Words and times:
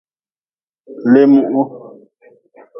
Leemuhu. 1.11 1.63